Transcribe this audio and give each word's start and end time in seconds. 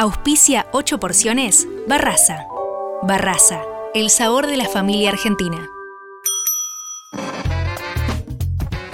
Auspicia 0.00 0.68
8 0.70 1.00
porciones 1.00 1.66
Barraza. 1.88 2.46
Barraza, 3.02 3.62
el 3.94 4.10
sabor 4.10 4.46
de 4.46 4.56
la 4.56 4.68
familia 4.68 5.10
argentina. 5.10 5.68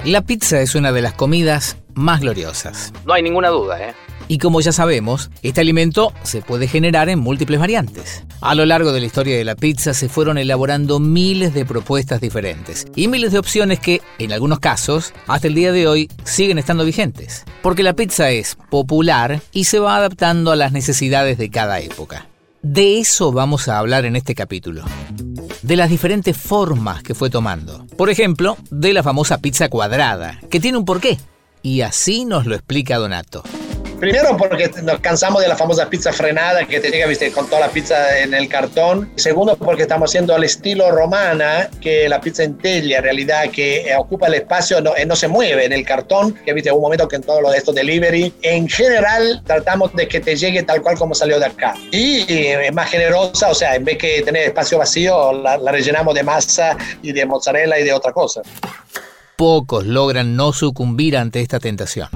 La 0.03 0.23
pizza 0.23 0.61
es 0.61 0.73
una 0.73 0.91
de 0.91 1.03
las 1.03 1.13
comidas 1.13 1.77
más 1.93 2.21
gloriosas. 2.21 2.91
No 3.05 3.13
hay 3.13 3.21
ninguna 3.21 3.49
duda, 3.49 3.87
¿eh? 3.87 3.93
Y 4.27 4.39
como 4.39 4.61
ya 4.61 4.71
sabemos, 4.71 5.29
este 5.43 5.61
alimento 5.61 6.13
se 6.23 6.41
puede 6.41 6.67
generar 6.67 7.09
en 7.09 7.19
múltiples 7.19 7.59
variantes. 7.59 8.23
A 8.41 8.55
lo 8.55 8.65
largo 8.65 8.91
de 8.91 8.99
la 8.99 9.05
historia 9.05 9.37
de 9.37 9.43
la 9.43 9.55
pizza 9.55 9.93
se 9.93 10.09
fueron 10.09 10.37
elaborando 10.37 10.99
miles 10.99 11.53
de 11.53 11.65
propuestas 11.65 12.21
diferentes 12.21 12.85
y 12.95 13.07
miles 13.07 13.31
de 13.31 13.39
opciones 13.39 13.79
que, 13.79 14.01
en 14.17 14.31
algunos 14.31 14.59
casos, 14.59 15.13
hasta 15.27 15.47
el 15.47 15.55
día 15.55 15.71
de 15.71 15.87
hoy 15.87 16.09
siguen 16.23 16.57
estando 16.57 16.85
vigentes. 16.85 17.43
Porque 17.61 17.83
la 17.83 17.93
pizza 17.93 18.31
es 18.31 18.57
popular 18.69 19.41
y 19.51 19.65
se 19.65 19.79
va 19.79 19.97
adaptando 19.97 20.51
a 20.51 20.55
las 20.55 20.71
necesidades 20.71 21.37
de 21.37 21.49
cada 21.49 21.79
época. 21.79 22.27
De 22.63 22.99
eso 22.99 23.31
vamos 23.31 23.67
a 23.67 23.77
hablar 23.77 24.05
en 24.05 24.15
este 24.15 24.33
capítulo. 24.33 24.85
De 25.61 25.75
las 25.75 25.91
diferentes 25.91 26.35
formas 26.35 27.03
que 27.03 27.13
fue 27.13 27.29
tomando. 27.29 27.85
Por 27.95 28.09
ejemplo, 28.09 28.57
de 28.71 28.91
la 28.93 29.03
famosa 29.03 29.37
pizza 29.37 29.69
cuadrada, 29.69 30.39
que 30.49 30.59
tiene 30.59 30.79
un 30.79 30.85
porqué. 30.85 31.19
Y 31.61 31.81
así 31.81 32.25
nos 32.25 32.47
lo 32.47 32.55
explica 32.55 32.97
Donato. 32.97 33.43
Primero 33.99 34.35
porque 34.37 34.69
nos 34.83 34.99
cansamos 34.99 35.41
de 35.41 35.47
la 35.47 35.55
famosa 35.55 35.89
pizza 35.89 36.11
frenada 36.11 36.65
que 36.65 36.79
te 36.79 36.89
llega, 36.89 37.07
viste, 37.07 37.31
con 37.31 37.47
toda 37.47 37.61
la 37.61 37.69
pizza 37.69 38.19
en 38.19 38.33
el 38.33 38.49
cartón. 38.49 39.09
Segundo 39.15 39.55
porque 39.55 39.83
estamos 39.83 40.11
haciendo 40.11 40.35
al 40.35 40.43
estilo 40.43 40.91
romana, 40.91 41.69
que 41.81 42.09
la 42.09 42.19
pizza 42.19 42.43
en 42.43 42.57
teglia, 42.57 42.97
en 42.97 43.03
realidad, 43.03 43.49
que 43.51 43.93
ocupa 43.97 44.27
el 44.27 44.35
espacio, 44.35 44.81
no, 44.81 44.95
eh, 44.95 45.05
no 45.05 45.15
se 45.15 45.27
mueve 45.27 45.65
en 45.65 45.73
el 45.73 45.85
cartón, 45.85 46.33
que 46.45 46.53
viste, 46.53 46.71
un 46.71 46.81
momento 46.81 47.07
que 47.07 47.15
en 47.15 47.23
todo 47.23 47.41
lo 47.41 47.51
de 47.51 47.57
estos 47.57 47.73
delivery, 47.73 48.33
en 48.41 48.67
general 48.67 49.41
tratamos 49.45 49.93
de 49.93 50.07
que 50.07 50.19
te 50.19 50.35
llegue 50.35 50.63
tal 50.63 50.81
cual 50.81 50.97
como 50.97 51.15
salió 51.15 51.39
de 51.39 51.45
acá. 51.45 51.75
Y 51.91 52.25
es 52.27 52.73
más 52.73 52.89
generosa, 52.89 53.49
o 53.49 53.55
sea, 53.55 53.75
en 53.75 53.85
vez 53.85 53.97
que 53.97 54.21
tener 54.21 54.43
espacio 54.43 54.77
vacío, 54.77 55.33
la, 55.33 55.57
la 55.57 55.71
rellenamos 55.71 56.13
de 56.13 56.23
masa 56.23 56.77
y 57.01 57.11
de 57.11 57.25
mozzarella 57.25 57.79
y 57.79 57.83
de 57.83 57.93
otra 57.93 58.11
cosa. 58.11 58.41
Pocos 59.37 59.85
logran 59.85 60.37
no 60.37 60.53
sucumbir 60.53 61.17
ante 61.17 61.41
esta 61.41 61.59
tentación 61.59 62.07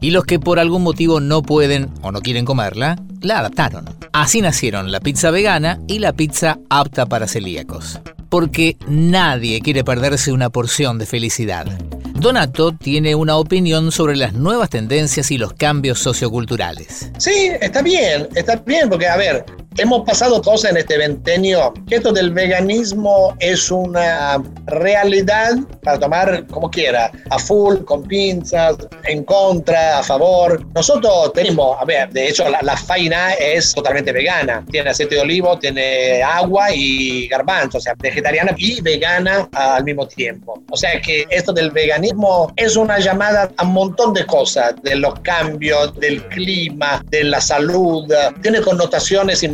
y 0.00 0.10
los 0.10 0.24
que 0.24 0.38
por 0.38 0.58
algún 0.58 0.82
motivo 0.82 1.20
no 1.20 1.40
pueden 1.40 1.88
o 2.02 2.12
no 2.12 2.20
quieren 2.20 2.44
comerla, 2.44 2.96
la 3.22 3.38
adaptaron. 3.38 3.86
Así 4.12 4.42
nacieron 4.42 4.92
la 4.92 5.00
pizza 5.00 5.30
vegana 5.30 5.80
y 5.86 5.98
la 5.98 6.12
pizza 6.12 6.58
apta 6.68 7.06
para 7.06 7.26
celíacos. 7.26 8.00
Porque 8.28 8.76
nadie 8.86 9.60
quiere 9.60 9.82
perderse 9.82 10.30
una 10.30 10.50
porción 10.50 10.98
de 10.98 11.06
felicidad. 11.06 11.66
Donato 12.14 12.72
tiene 12.72 13.14
una 13.14 13.36
opinión 13.36 13.92
sobre 13.92 14.16
las 14.16 14.34
nuevas 14.34 14.68
tendencias 14.68 15.30
y 15.30 15.38
los 15.38 15.54
cambios 15.54 16.00
socioculturales. 16.00 17.10
Sí, 17.16 17.50
está 17.60 17.80
bien, 17.80 18.28
está 18.34 18.56
bien, 18.56 18.90
porque 18.90 19.06
a 19.06 19.16
ver, 19.16 19.44
hemos 19.78 20.02
pasado 20.02 20.40
cosas 20.42 20.72
en 20.72 20.76
este 20.78 20.98
ventenio, 20.98 21.72
esto 21.90 22.12
del 22.12 22.32
veganismo 22.32 23.34
es 23.40 23.70
una 23.70 24.42
realidad 24.66 25.54
para 25.82 25.98
tomar 25.98 26.46
como 26.48 26.70
quiera, 26.70 27.10
a 27.30 27.38
full, 27.38 27.78
con 27.84 28.02
pinzas, 28.04 28.76
en 29.04 29.24
contra, 29.24 29.98
a 29.98 30.02
favor. 30.02 30.64
Nosotros 30.74 31.32
tenemos, 31.32 31.76
a 31.80 31.84
ver, 31.84 32.10
de 32.10 32.28
hecho 32.28 32.48
la, 32.48 32.60
la 32.62 32.76
faina 32.76 33.34
es 33.34 33.74
totalmente 33.74 34.12
vegana, 34.12 34.64
tiene 34.70 34.90
aceite 34.90 35.16
de 35.16 35.20
olivo, 35.20 35.58
tiene 35.58 36.22
agua 36.22 36.68
y 36.74 37.28
garbanzo, 37.28 37.78
o 37.78 37.80
sea, 37.80 37.94
vegetariana 37.98 38.54
y 38.56 38.80
vegana 38.80 39.48
al 39.52 39.84
mismo 39.84 40.06
tiempo. 40.06 40.62
O 40.70 40.76
sea 40.76 41.00
que 41.00 41.26
esto 41.30 41.52
del 41.52 41.70
veganismo 41.70 42.52
es 42.56 42.76
una 42.76 42.98
llamada 42.98 43.50
a 43.56 43.64
un 43.64 43.72
montón 43.72 44.14
de 44.14 44.24
cosas, 44.26 44.74
de 44.82 44.96
los 44.96 45.18
cambios, 45.20 45.94
del 45.98 46.22
clima, 46.28 47.02
de 47.10 47.24
la 47.24 47.40
salud, 47.40 48.12
tiene 48.42 48.60
connotaciones 48.60 49.42
y 49.42 49.48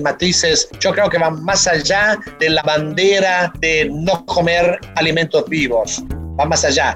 yo 0.81 0.93
creo 0.93 1.09
que 1.09 1.19
van 1.19 1.43
más 1.45 1.67
allá 1.67 2.19
de 2.39 2.51
la 2.51 2.63
bandera 2.63 3.53
de 3.59 3.89
no 3.93 4.25
comer 4.27 4.79
alimentos 4.97 5.49
vivos, 5.49 6.03
va 6.39 6.45
más 6.45 6.65
allá. 6.65 6.95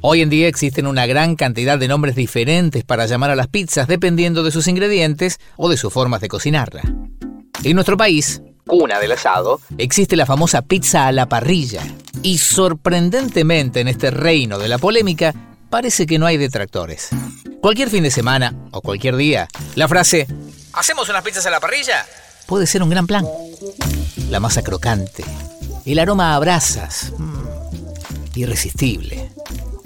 Hoy 0.00 0.20
en 0.20 0.28
día 0.28 0.48
existen 0.48 0.86
una 0.86 1.06
gran 1.06 1.34
cantidad 1.34 1.78
de 1.78 1.88
nombres 1.88 2.14
diferentes 2.14 2.84
para 2.84 3.06
llamar 3.06 3.30
a 3.30 3.36
las 3.36 3.48
pizzas 3.48 3.88
dependiendo 3.88 4.42
de 4.42 4.50
sus 4.50 4.68
ingredientes 4.68 5.40
o 5.56 5.68
de 5.68 5.76
sus 5.76 5.92
formas 5.92 6.20
de 6.20 6.28
cocinarla. 6.28 6.82
En 7.62 7.74
nuestro 7.74 7.96
país, 7.96 8.42
Cuna 8.66 8.98
del 8.98 9.12
asado. 9.12 9.60
existe 9.78 10.16
la 10.16 10.26
famosa 10.26 10.62
pizza 10.62 11.06
a 11.06 11.12
la 11.12 11.28
parrilla. 11.28 11.82
Y 12.22 12.38
sorprendentemente 12.38 13.80
en 13.80 13.88
este 13.88 14.10
reino 14.10 14.58
de 14.58 14.68
la 14.68 14.78
polémica, 14.78 15.34
parece 15.70 16.06
que 16.06 16.18
no 16.18 16.26
hay 16.26 16.36
detractores. 16.36 17.10
Cualquier 17.60 17.88
fin 17.90 18.02
de 18.02 18.10
semana 18.10 18.54
o 18.70 18.80
cualquier 18.80 19.16
día, 19.16 19.48
la 19.74 19.88
frase 19.88 20.26
¿Hacemos 20.74 21.08
unas 21.08 21.22
pizzas 21.22 21.46
a 21.46 21.50
la 21.50 21.60
parrilla? 21.60 22.04
Puede 22.46 22.66
ser 22.66 22.82
un 22.82 22.90
gran 22.90 23.06
plan. 23.06 23.26
La 24.30 24.40
masa 24.40 24.62
crocante, 24.62 25.24
el 25.84 25.98
aroma 25.98 26.34
a 26.34 26.38
brasas, 26.38 27.12
mm, 27.18 28.38
irresistible. 28.38 29.30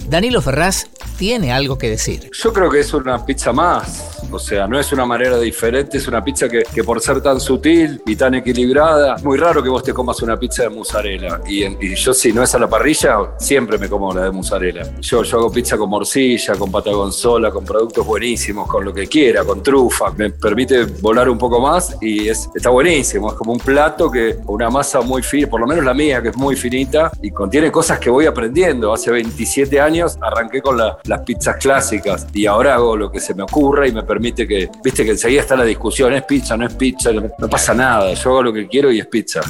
Danilo 0.08 0.40
Ferraz 0.40 0.86
tiene 1.18 1.52
algo 1.52 1.76
que 1.76 1.90
decir. 1.90 2.30
Yo 2.32 2.52
creo 2.52 2.70
que 2.70 2.80
es 2.80 2.94
una 2.94 3.24
pizza 3.24 3.52
más. 3.52 4.17
O 4.30 4.38
sea, 4.38 4.66
no 4.66 4.78
es 4.78 4.92
una 4.92 5.06
manera 5.06 5.38
diferente, 5.38 5.98
es 5.98 6.06
una 6.08 6.22
pizza 6.22 6.48
que, 6.48 6.62
que 6.74 6.84
por 6.84 7.00
ser 7.00 7.20
tan 7.22 7.40
sutil 7.40 8.00
y 8.06 8.16
tan 8.16 8.34
equilibrada, 8.34 9.16
es 9.16 9.24
muy 9.24 9.38
raro 9.38 9.62
que 9.62 9.68
vos 9.68 9.82
te 9.82 9.92
comas 9.94 10.20
una 10.22 10.38
pizza 10.38 10.64
de 10.64 10.70
mozzarella. 10.70 11.40
Y, 11.48 11.94
yo 11.94 12.12
si 12.14 12.32
no 12.32 12.42
es 12.42 12.54
a 12.54 12.58
la 12.58 12.68
parrilla, 12.68 13.16
siempre 13.38 13.78
me 13.78 13.88
como 13.88 14.12
la 14.12 14.24
de 14.24 14.30
mozzarella. 14.30 14.82
Yo, 15.00 15.22
yo 15.22 15.38
hago 15.38 15.50
pizza 15.52 15.76
con 15.76 15.88
morcilla, 15.90 16.54
con 16.56 16.70
pata 16.70 16.90
gonzola, 16.90 17.50
con 17.50 17.64
productos 17.64 18.06
buenísimos, 18.06 18.68
con 18.68 18.84
lo 18.84 18.92
que 18.92 19.06
quiera, 19.06 19.44
con 19.44 19.62
trufa. 19.62 20.10
Me 20.16 20.30
permite 20.30 20.84
volar 21.00 21.28
un 21.28 21.38
poco 21.38 21.60
más 21.60 21.96
y 22.00 22.28
es, 22.28 22.48
está 22.54 22.70
buenísimo. 22.70 23.28
Es 23.30 23.34
como 23.36 23.52
un 23.52 23.58
plato 23.60 24.10
que 24.10 24.36
una 24.46 24.68
masa 24.70 25.00
muy 25.00 25.22
fina, 25.22 25.48
por 25.48 25.60
lo 25.60 25.66
menos 25.66 25.84
la 25.84 25.94
mía, 25.94 26.20
que 26.22 26.28
es 26.28 26.36
muy 26.36 26.56
finita 26.56 27.10
y 27.22 27.30
contiene 27.30 27.70
cosas 27.72 27.98
que 27.98 28.10
voy 28.10 28.26
aprendiendo. 28.26 28.92
Hace 28.92 29.10
27 29.10 29.80
años 29.80 30.18
arranqué 30.20 30.60
con 30.60 30.76
la- 30.76 30.98
las 31.04 31.20
pizzas 31.22 31.56
clásicas 31.56 32.26
y 32.32 32.46
ahora 32.46 32.74
hago 32.74 32.96
lo 32.96 33.10
que 33.10 33.20
se 33.20 33.34
me 33.34 33.42
ocurra 33.42 33.86
y 33.86 33.92
me 33.92 34.02
permite 34.02 34.17
que, 34.20 34.70
viste 34.82 35.04
que 35.04 35.10
enseguida 35.10 35.42
está 35.42 35.56
la 35.56 35.64
discusión, 35.64 36.12
es 36.12 36.24
pizza, 36.24 36.56
no 36.56 36.66
es 36.66 36.74
pizza, 36.74 37.10
no, 37.12 37.48
pasa 37.48 37.74
nada, 37.74 38.12
yo 38.14 38.30
hago 38.30 38.42
lo 38.44 38.52
que 38.52 38.66
quiero 38.66 38.92
y 38.92 39.00
es 39.00 39.06
pizza. 39.06 39.40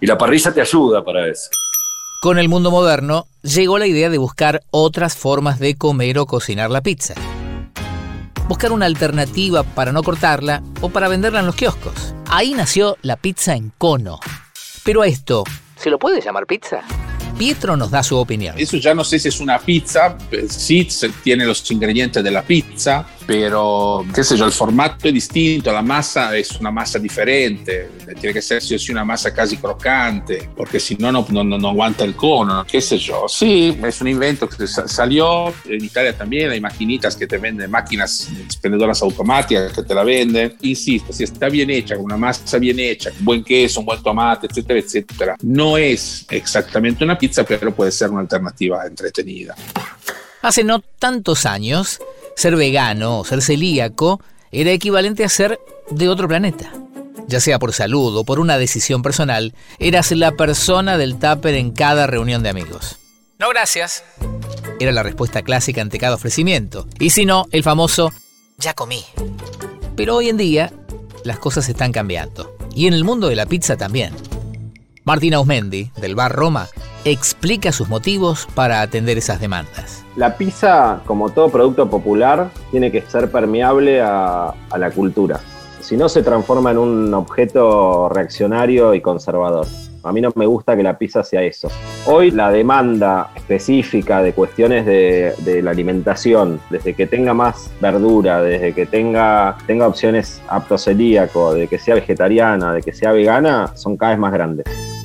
Y 0.00 0.06
la 0.06 0.16
parrilla 0.16 0.52
te 0.52 0.60
ayuda 0.60 1.04
para 1.04 1.28
eso. 1.28 1.50
Con 2.20 2.38
el 2.38 2.48
mundo 2.48 2.70
moderno, 2.70 3.26
llegó 3.42 3.78
la 3.78 3.86
idea 3.86 4.10
de 4.10 4.18
buscar 4.18 4.62
otras 4.70 5.16
formas 5.16 5.58
de 5.58 5.76
comer 5.76 6.18
o 6.18 6.26
cocinar 6.26 6.70
la 6.70 6.80
pizza. 6.80 7.14
Buscar 8.48 8.72
una 8.72 8.86
alternativa 8.86 9.62
para 9.62 9.92
no 9.92 10.02
cortarla 10.02 10.62
o 10.80 10.88
para 10.88 11.08
venderla 11.08 11.40
en 11.40 11.46
los 11.46 11.54
kioscos. 11.54 12.14
Ahí 12.28 12.54
nació 12.54 12.96
la 13.02 13.16
pizza 13.16 13.54
en 13.54 13.72
cono. 13.76 14.18
Pero 14.84 15.02
a 15.02 15.06
esto, 15.06 15.44
¿Se 15.78 15.90
lo 15.90 15.98
puede 15.98 16.20
llamar 16.20 16.46
pizza? 16.46 16.82
Pietro 17.38 17.76
nos 17.76 17.90
da 17.90 18.02
su 18.02 18.16
opinión. 18.16 18.56
Eso 18.58 18.78
ya 18.78 18.94
no 18.94 19.04
sé 19.04 19.18
si 19.18 19.28
es 19.28 19.38
una 19.38 19.58
pizza, 19.60 20.18
sí 20.48 20.88
tiene 21.22 21.46
los 21.46 21.70
ingredientes 21.70 22.24
de 22.24 22.30
la 22.32 22.42
pizza, 22.42 23.06
pero 23.28 24.06
qué 24.14 24.24
sé 24.24 24.38
yo, 24.38 24.46
el 24.46 24.52
formato 24.52 25.06
es 25.06 25.12
distinto, 25.12 25.70
la 25.70 25.82
masa 25.82 26.34
es 26.34 26.52
una 26.52 26.70
masa 26.70 26.98
diferente, 26.98 27.90
tiene 28.18 28.38
o 28.38 28.40
sí 28.40 28.90
una 28.90 29.04
masa 29.04 29.34
casi 29.34 29.58
crocante, 29.58 30.48
porque 30.56 30.80
si 30.80 30.94
no, 30.94 31.12
no, 31.12 31.26
no, 31.28 31.44
no 31.44 31.68
aguanta 31.68 32.04
el 32.04 32.16
cono, 32.16 32.64
qué 32.64 32.80
sé 32.80 32.96
yo. 32.96 33.26
Sí, 33.28 33.78
es 33.84 34.00
un 34.00 34.08
invento 34.08 34.48
que 34.48 34.66
sa- 34.66 34.88
salió, 34.88 35.48
en 35.66 35.84
Italia 35.84 36.16
también 36.16 36.48
hay 36.52 36.58
maquinitas 36.58 37.16
que 37.16 37.26
te 37.26 37.36
venden, 37.36 37.70
máquinas 37.70 38.30
expendedoras 38.46 39.02
automáticas 39.02 39.74
que 39.74 39.82
te 39.82 39.94
la 39.94 40.04
venden. 40.04 40.56
Insisto, 40.62 41.12
si 41.12 41.24
está 41.24 41.50
bien 41.50 41.68
hecha, 41.68 41.96
con 41.96 42.06
una 42.06 42.16
masa 42.16 42.56
bien 42.56 42.80
hecha, 42.80 43.10
buen 43.20 43.44
queso, 43.44 43.80
un 43.80 43.86
buen 43.86 44.02
tomate, 44.02 44.46
etcétera, 44.46 44.78
etcétera, 44.80 45.36
no 45.42 45.76
es 45.76 46.24
exactamente 46.30 47.04
una 47.04 47.18
pizza, 47.18 47.44
pero 47.44 47.74
puede 47.74 47.92
ser 47.92 48.08
una 48.08 48.20
alternativa 48.22 48.86
entretenida. 48.86 49.54
Hace 50.40 50.64
no 50.64 50.80
tantos 50.98 51.44
años, 51.44 51.98
ser 52.38 52.54
vegano 52.54 53.18
o 53.18 53.24
ser 53.24 53.42
celíaco 53.42 54.22
era 54.52 54.70
equivalente 54.70 55.24
a 55.24 55.28
ser 55.28 55.58
de 55.90 56.08
otro 56.08 56.28
planeta. 56.28 56.72
Ya 57.26 57.40
sea 57.40 57.58
por 57.58 57.72
salud 57.72 58.16
o 58.16 58.24
por 58.24 58.38
una 58.38 58.58
decisión 58.58 59.02
personal, 59.02 59.54
eras 59.80 60.12
la 60.12 60.30
persona 60.30 60.96
del 60.96 61.18
tupper 61.18 61.56
en 61.56 61.72
cada 61.72 62.06
reunión 62.06 62.44
de 62.44 62.50
amigos. 62.50 62.96
No, 63.40 63.48
gracias. 63.48 64.04
Era 64.78 64.92
la 64.92 65.02
respuesta 65.02 65.42
clásica 65.42 65.82
ante 65.82 65.98
cada 65.98 66.14
ofrecimiento. 66.14 66.86
Y 67.00 67.10
si 67.10 67.26
no, 67.26 67.46
el 67.50 67.64
famoso 67.64 68.12
ya 68.56 68.72
comí. 68.72 69.04
Pero 69.96 70.14
hoy 70.14 70.28
en 70.28 70.36
día, 70.36 70.72
las 71.24 71.40
cosas 71.40 71.68
están 71.68 71.90
cambiando. 71.90 72.56
Y 72.72 72.86
en 72.86 72.94
el 72.94 73.02
mundo 73.02 73.28
de 73.28 73.34
la 73.34 73.46
pizza 73.46 73.76
también. 73.76 74.14
Martina 75.02 75.38
Ausmendi, 75.38 75.90
del 75.96 76.14
bar 76.14 76.32
Roma, 76.32 76.68
explica 77.04 77.72
sus 77.72 77.88
motivos 77.88 78.46
para 78.54 78.80
atender 78.80 79.18
esas 79.18 79.40
demandas. 79.40 80.04
La 80.16 80.36
pizza, 80.36 81.00
como 81.06 81.30
todo 81.30 81.48
producto 81.48 81.88
popular, 81.88 82.50
tiene 82.70 82.90
que 82.90 83.02
ser 83.02 83.30
permeable 83.30 84.00
a, 84.00 84.52
la 84.76 84.90
cultura. 84.90 85.40
Si 85.80 85.96
no, 85.96 86.08
se 86.08 86.22
transforma 86.22 86.72
en 86.72 86.78
un 86.78 87.14
objeto 87.14 88.08
reaccionario 88.08 88.94
y 88.94 89.00
conservador. 89.00 89.66
A 90.02 90.12
mí 90.12 90.20
no 90.20 90.30
me 90.34 90.46
gusta 90.46 90.76
que 90.76 90.82
la 90.82 90.98
pizza 90.98 91.22
sea 91.22 91.42
eso. 91.42 91.68
Hoy 92.06 92.30
la 92.30 92.50
demanda 92.50 93.30
específica 93.34 94.22
de 94.22 94.32
cuestiones 94.32 94.86
de, 94.86 95.34
de 95.38 95.62
la 95.62 95.70
alimentación, 95.70 96.60
desde 96.70 96.94
que 96.94 97.06
tenga 97.06 97.32
más 97.32 97.70
verdura, 97.80 98.42
desde 98.42 98.74
que 98.74 98.86
tenga, 98.86 99.56
tenga 99.66 99.86
opciones 99.86 100.42
apto 100.48 100.78
celíaco, 100.78 101.54
de 101.54 101.68
que 101.68 101.78
sea 101.78 101.94
vegetariana, 101.94 102.74
de 102.74 102.82
que 102.82 102.92
sea 102.92 103.12
vegana, 103.12 103.72
son 103.74 103.96
cada 103.96 104.10
vez 104.10 104.18
más 104.18 104.32
grandes. 104.32 104.97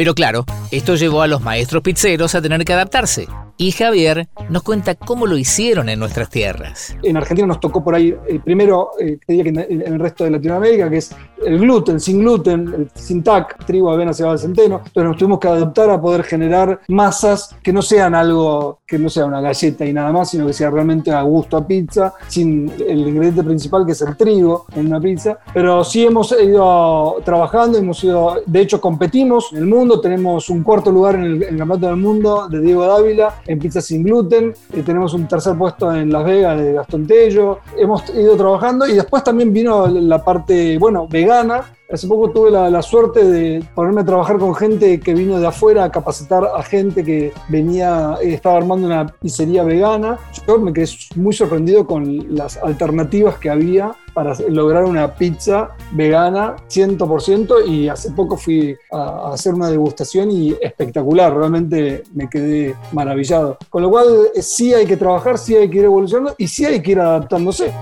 Pero 0.00 0.14
claro, 0.14 0.46
esto 0.70 0.94
llevó 0.94 1.20
a 1.20 1.26
los 1.26 1.42
maestros 1.42 1.82
pizzeros 1.82 2.34
a 2.34 2.40
tener 2.40 2.64
que 2.64 2.72
adaptarse. 2.72 3.28
Y 3.60 3.72
Javier 3.72 4.26
nos 4.48 4.62
cuenta 4.62 4.94
cómo 4.94 5.26
lo 5.26 5.36
hicieron 5.36 5.90
en 5.90 5.98
nuestras 5.98 6.30
tierras. 6.30 6.96
En 7.02 7.18
Argentina 7.18 7.46
nos 7.46 7.60
tocó 7.60 7.84
por 7.84 7.94
ahí, 7.94 8.16
eh, 8.26 8.40
primero, 8.42 8.92
eh, 8.98 9.18
que 9.20 9.38
en, 9.38 9.58
el 9.58 9.98
resto 10.00 10.24
de 10.24 10.30
Latinoamérica, 10.30 10.88
que 10.88 10.96
es 10.96 11.14
el 11.44 11.58
gluten, 11.58 12.00
sin 12.00 12.20
gluten, 12.20 12.88
sin 12.94 13.22
TAC, 13.22 13.66
trigo, 13.66 13.90
avena, 13.90 14.14
cebada, 14.14 14.38
centeno. 14.38 14.76
Entonces 14.78 15.04
nos 15.04 15.16
tuvimos 15.18 15.40
que 15.40 15.48
adaptar 15.48 15.90
a 15.90 16.00
poder 16.00 16.22
generar 16.22 16.80
masas 16.88 17.54
que 17.62 17.70
no 17.70 17.82
sean 17.82 18.14
algo, 18.14 18.78
que 18.86 18.98
no 18.98 19.10
sea 19.10 19.26
una 19.26 19.42
galleta 19.42 19.84
y 19.84 19.92
nada 19.92 20.10
más, 20.10 20.30
sino 20.30 20.46
que 20.46 20.54
sea 20.54 20.70
realmente 20.70 21.10
a 21.12 21.20
gusto 21.20 21.58
a 21.58 21.66
pizza, 21.66 22.14
sin 22.28 22.72
el 22.88 23.08
ingrediente 23.08 23.42
principal 23.42 23.84
que 23.84 23.92
es 23.92 24.00
el 24.00 24.16
trigo 24.16 24.64
en 24.74 24.86
una 24.86 25.00
pizza. 25.00 25.38
Pero 25.52 25.84
sí 25.84 26.06
hemos 26.06 26.32
ido 26.32 27.20
trabajando, 27.26 27.76
hemos 27.76 28.02
ido, 28.04 28.36
de 28.46 28.60
hecho 28.62 28.80
competimos 28.80 29.52
en 29.52 29.58
el 29.58 29.66
mundo, 29.66 30.00
tenemos 30.00 30.48
un 30.48 30.62
cuarto 30.62 30.90
lugar 30.90 31.16
en 31.16 31.24
el 31.24 31.58
Campeonato 31.58 31.88
del 31.88 31.96
Mundo 31.96 32.48
de 32.48 32.60
Diego 32.62 32.86
Dávila 32.86 33.34
en 33.50 33.58
pizza 33.58 33.80
sin 33.80 34.04
gluten, 34.04 34.54
eh, 34.72 34.82
tenemos 34.84 35.12
un 35.12 35.26
tercer 35.26 35.56
puesto 35.56 35.92
en 35.92 36.12
Las 36.12 36.24
Vegas 36.24 36.60
de 36.60 36.72
Gastón 36.72 37.04
Tello, 37.04 37.58
hemos 37.76 38.08
ido 38.14 38.36
trabajando 38.36 38.86
y 38.86 38.94
después 38.94 39.24
también 39.24 39.52
vino 39.52 39.88
la 39.88 40.22
parte, 40.24 40.78
bueno, 40.78 41.08
vegana. 41.08 41.64
Hace 41.92 42.06
poco 42.06 42.30
tuve 42.30 42.52
la, 42.52 42.82
suerte 42.82 43.24
de 43.24 43.64
ponerme 43.74 44.02
a 44.02 44.04
trabajar 44.04 44.38
con 44.38 44.54
gente 44.54 45.00
que 45.00 45.12
vino 45.12 45.40
de 45.40 45.46
afuera 45.48 45.84
a 45.84 45.90
capacitar 45.90 46.44
a 46.44 46.62
gente 46.62 47.02
que 47.02 47.32
venía, 47.48 48.16
eh, 48.22 48.34
estaba 48.34 48.58
armando 48.58 48.86
una 48.86 49.06
pizzería 49.06 49.64
vegana. 49.64 50.16
Yo 50.46 50.60
me 50.60 50.72
quedé 50.72 50.86
muy 51.16 51.32
sorprendido 51.32 51.84
con 51.86 52.36
las 52.36 52.58
alternativas 52.58 53.38
que 53.38 53.50
había 53.50 53.92
para 54.14 54.34
lograr 54.48 54.84
una 54.84 55.14
pizza 55.14 55.70
vegana 55.92 56.56
100% 56.68 57.66
y 57.66 57.88
hace 57.88 58.12
poco 58.12 58.36
fui 58.36 58.76
a, 58.92 59.32
hacer 59.32 59.54
una 59.54 59.68
degustación 59.68 60.30
y 60.30 60.54
espectacular, 60.60 61.34
realmente 61.34 62.04
me 62.14 62.28
quedé 62.28 62.76
maravillado. 62.92 63.58
Con 63.68 63.82
lo 63.82 63.90
cual 63.90 64.06
sí 64.40 64.72
hay 64.72 64.86
que 64.86 64.96
trabajar, 64.96 65.38
sí 65.38 65.56
hay 65.56 65.68
que 65.68 65.78
ir 65.78 65.84
evolucionando 65.84 66.34
y 66.38 66.46
sí 66.46 66.64
hay 66.64 66.80
que 66.80 66.92
ir 66.92 67.00
adaptándose. 67.00 67.72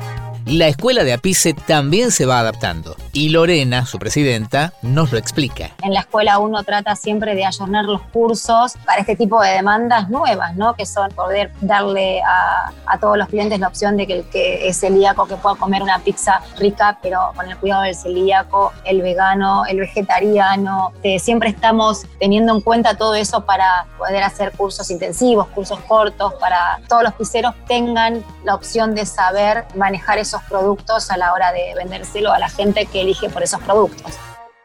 La 0.51 0.67
escuela 0.67 1.05
de 1.05 1.13
Apice 1.13 1.53
también 1.53 2.11
se 2.11 2.25
va 2.25 2.41
adaptando 2.41 2.97
y 3.13 3.29
Lorena, 3.29 3.85
su 3.85 3.99
presidenta, 3.99 4.73
nos 4.81 5.13
lo 5.13 5.19
explica. 5.19 5.73
En 5.83 5.93
la 5.93 6.01
escuela 6.01 6.39
uno 6.39 6.63
trata 6.63 6.97
siempre 6.97 7.35
de 7.35 7.45
ayornar 7.45 7.85
los 7.85 8.01
cursos 8.01 8.73
para 8.87 9.01
este 9.01 9.15
tipo 9.15 9.43
de 9.43 9.51
demandas 9.51 10.09
nuevas, 10.09 10.57
¿no? 10.57 10.73
que 10.73 10.87
son 10.87 11.11
poder 11.11 11.53
darle 11.61 12.23
a, 12.23 12.73
todos 12.99 13.19
los 13.19 13.29
clientes 13.29 13.61
la 13.61 13.69
opción 13.69 13.99
de 13.99 14.07
que 14.07 14.13
el 14.15 14.25
que 14.31 14.67
es 14.67 14.81
celíaco 14.81 15.27
que 15.27 15.37
pueda 15.37 15.55
comer 15.57 15.83
una 15.83 15.99
pizza 15.99 16.41
rica, 16.57 16.99
pero 17.03 17.33
con 17.37 17.49
el 17.49 17.57
cuidado 17.59 17.83
del 17.83 17.95
celíaco, 17.95 18.73
el 18.85 19.03
vegano, 19.03 19.67
el 19.67 19.79
vegetariano. 19.79 20.93
Eh, 21.03 21.19
siempre 21.19 21.51
estamos 21.51 22.07
teniendo 22.19 22.55
en 22.55 22.63
cuenta 22.63 22.95
todo 22.97 23.15
eso 23.15 23.45
para 23.45 23.87
poder 23.99 24.23
hacer 24.23 24.53
cursos 24.53 24.91
intensivos, 24.91 25.47
cursos 25.49 25.79
cortos, 25.81 26.33
para 26.35 26.81
todos 26.89 27.03
los 27.03 27.13
pizzeros 27.13 27.55
tengan 27.67 28.25
la 28.45 28.55
opción 28.55 28.95
de 28.95 29.05
saber 29.05 29.67
manejar 29.77 30.19
productos 30.45 31.11
a 31.11 31.17
la 31.17 31.33
hora 31.33 31.53
de 31.53 31.75
vendérselo 31.77 32.33
a 32.33 32.39
la 32.39 32.49
gente 32.49 32.87
que 32.87 33.03
elige 33.03 33.29
por 33.29 33.43
esos 33.43 33.61
productos. 33.63 34.19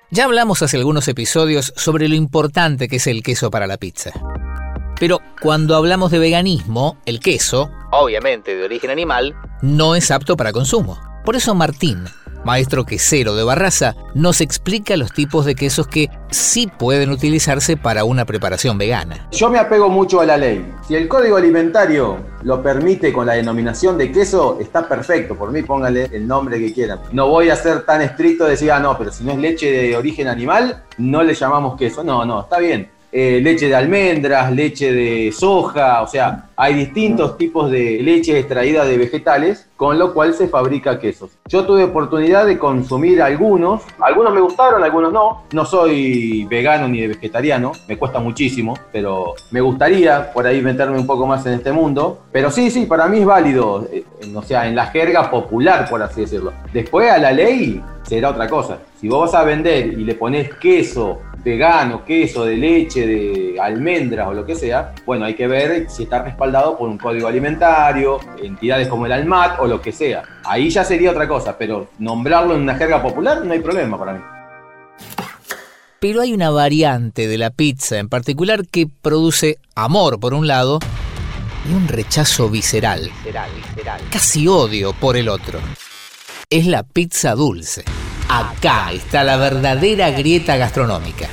Ya 0.09 0.25
hablamos 0.25 0.61
hace 0.61 0.77
algunos 0.77 1.07
episodios 1.07 1.73
sobre 1.75 2.07
lo 2.07 2.15
importante 2.15 2.87
que 2.87 2.97
es 2.97 3.07
el 3.07 3.23
queso 3.23 3.49
para 3.49 3.65
la 3.65 3.77
pizza. 3.77 4.11
Pero 4.99 5.19
cuando 5.41 5.75
hablamos 5.75 6.11
de 6.11 6.19
veganismo, 6.19 6.97
el 7.05 7.19
queso, 7.19 7.71
obviamente 7.91 8.55
de 8.55 8.63
origen 8.63 8.91
animal, 8.91 9.35
no 9.61 9.95
es 9.95 10.11
apto 10.11 10.37
para 10.37 10.51
consumo. 10.51 10.99
Por 11.25 11.35
eso 11.35 11.55
Martín, 11.55 12.05
maestro 12.44 12.86
quesero 12.86 13.36
de 13.36 13.44
Barraza, 13.44 13.95
nos 14.13 14.42
explica 14.42 14.98
los 14.98 15.12
tipos 15.12 15.45
de 15.45 15.56
quesos 15.56 15.88
que 15.88 16.10
sí 16.30 16.69
pueden 16.78 17.10
utilizarse 17.12 17.78
para 17.78 18.04
una 18.04 18.25
preparación 18.25 18.78
vegana. 18.78 19.28
Yo 19.31 19.50
me 19.50 19.60
apego 19.60 19.90
mucho 19.90 20.22
a 20.22 20.25
la 20.25 20.38
ley. 20.38 20.74
Si 20.88 20.95
el 20.95 21.07
código 21.07 21.38
alimentario 21.38 22.18
lo 22.44 22.62
permite 22.62 23.13
con 23.13 23.25
la 23.25 23.34
denominación 23.34 23.98
de 23.98 24.12
queso, 24.12 24.57
está 24.60 24.88
perfecto. 24.88 25.36
Por 25.36 25.51
mí 25.51 25.62
póngale 25.62 26.10
el 26.12 26.28
nombre 26.28 26.60
que 26.60 26.74
quieran. 26.74 27.00
No 27.12 27.30
voy 27.30 27.50
a 27.50 27.56
ser 27.56 27.86
tan 27.86 28.01
estricto 28.01 28.45
de 28.45 28.51
decir, 28.51 28.72
ah, 28.72 28.80
no, 28.80 28.98
pero 28.98 29.12
si 29.12 29.24
no 29.24 29.31
es 29.31 29.38
leche 29.38 29.72
de 29.72 29.95
origen 29.95 30.28
animal, 30.28 30.84
no 30.98 31.24
le 31.24 31.34
llamamos 31.34 31.78
queso. 31.78 32.04
No, 32.04 32.25
no, 32.25 32.42
está 32.42 32.60
bien. 32.60 32.90
Eh, 33.15 33.42
leche 33.44 33.68
de 33.68 33.75
almendras, 33.75 34.51
leche 34.51 34.92
de 34.92 35.31
soja, 35.31 36.01
o 36.01 36.07
sea, 36.07 36.45
hay 36.56 36.74
distintos 36.74 37.38
tipos 37.38 37.69
de 37.69 38.01
leche 38.01 38.39
extraída 38.39 38.86
de 38.86 38.98
vegetales, 38.98 39.69
con 39.77 40.00
lo 40.00 40.15
cual 40.15 40.33
se 40.33 40.48
fabrica 40.48 40.98
quesos. 40.98 41.30
Yo 41.48 41.63
tuve 41.63 41.83
oportunidad 41.83 42.48
de 42.48 42.57
consumir 42.57 43.21
algunos, 43.21 43.83
algunos 44.00 44.33
me 44.33 44.42
gustaron, 44.42 44.83
algunos 44.83 45.13
no. 45.13 45.44
No 45.51 45.63
soy 45.63 46.45
vegano 46.45 46.88
ni 46.88 47.06
vegetariano, 47.06 47.74
me 47.88 48.00
cuesta 48.00 48.18
muchísimo, 48.18 48.74
pero 48.92 49.36
me 49.51 49.62
gustaría 49.62 50.33
por 50.33 50.48
ahí 50.48 50.63
meterme 50.63 50.98
un 50.98 51.06
poco 51.06 51.27
más 51.27 51.45
en 51.45 51.54
este 51.54 51.71
mundo. 51.71 52.24
Pero 52.31 52.50
sí, 52.50 52.71
sí, 52.71 52.88
para 52.88 53.07
mí 53.07 53.19
es 53.19 53.25
válido, 53.25 53.88
eh, 53.92 54.04
o 54.33 54.42
sea, 54.42 54.68
en 54.68 54.75
la 54.75 54.88
jerga 54.88 55.30
popular, 55.30 55.88
por 55.88 56.01
así 56.01 56.21
decirlo. 56.21 56.51
Después 56.74 57.12
a 57.12 57.19
la 57.19 57.31
ley 57.31 57.80
será 58.01 58.30
otra 58.30 58.48
cosa. 58.48 58.80
Si 59.00 59.07
vos 59.07 59.31
vas 59.31 59.39
a 59.39 59.44
vender 59.44 59.88
y 59.88 60.04
le 60.04 60.16
pones 60.16 60.51
queso 60.56 61.19
vegano, 61.44 62.06
queso 62.06 62.45
de 62.45 62.57
leche, 62.57 63.06
de 63.06 63.60
almendras 63.60 64.28
o 64.28 64.34
lo 64.34 64.45
que 64.45 64.56
sea, 64.56 64.94
bueno, 65.06 65.25
hay 65.25 65.36
que 65.36 65.48
ver 65.48 65.90
si 65.90 66.04
está 66.04 66.24
respaldado 66.24 66.78
por 66.78 66.90
un 66.90 66.98
código 66.98 67.28
alimentario, 67.28 68.19
entidades 68.42 68.88
como 68.88 69.06
el 69.06 69.12
ALMAT 69.12 69.60
o 69.60 69.68
lo 69.68 69.81
que 69.81 69.92
sea. 69.92 70.24
Ahí 70.45 70.69
ya 70.69 70.84
sería 70.84 71.12
otra 71.12 71.28
cosa, 71.28 71.57
pero 71.57 71.90
nombrarlo 72.00 72.56
en 72.56 72.62
una 72.62 72.75
jerga 72.75 73.01
popular 73.01 73.44
no 73.45 73.54
hay 73.54 73.60
problema 73.60 73.98
para 73.98 74.13
mí. 74.13 74.19
Pero 76.00 76.22
hay 76.22 76.34
una 76.34 76.50
variante 76.50 77.28
de 77.28 77.38
la 77.38 77.50
pizza 77.50 77.98
en 77.98 78.10
particular 78.10 78.68
que 78.68 78.88
produce 79.01 79.57
amor 79.74 80.19
por 80.19 80.34
un 80.34 80.48
lado 80.48 80.80
y 81.69 81.74
un 81.74 81.88
rechazo 81.88 82.50
visceral, 82.50 83.10
casi 84.12 84.48
odio 84.48 84.92
por 84.94 85.16
el 85.16 85.30
otro. 85.30 85.60
Es 86.50 86.68
la 86.68 86.84
pizza 86.84 87.36
dulce. 87.36 87.86
Acá 88.29 88.91
está 88.91 89.23
la 89.23 89.37
verdadera 89.37 90.11
grieta 90.11 90.57
gastronómica. 90.57 91.27